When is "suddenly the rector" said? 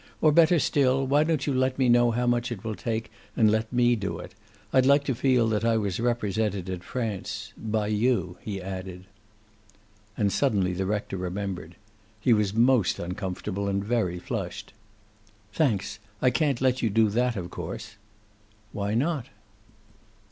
10.33-11.17